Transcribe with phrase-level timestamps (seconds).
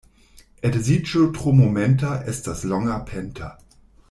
[0.69, 3.53] Edziĝo tro momenta estas longapenta.